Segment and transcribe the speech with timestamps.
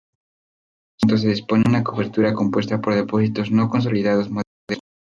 [0.97, 4.81] Sobre este basamento se dispone una cobertura compuesta por depósitos no consolidados modernos.